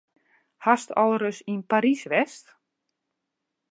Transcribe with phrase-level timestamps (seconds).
[0.65, 2.45] Hast al ris yn Parys west?